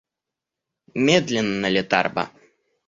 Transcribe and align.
Медленна 1.05 1.67
лет 1.75 1.89
арба. 1.99 2.23